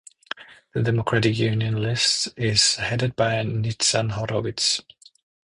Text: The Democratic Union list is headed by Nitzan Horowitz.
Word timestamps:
The 0.73 0.81
Democratic 0.81 1.37
Union 1.37 1.79
list 1.79 2.29
is 2.35 2.77
headed 2.77 3.15
by 3.15 3.35
Nitzan 3.43 4.13
Horowitz. 4.13 4.81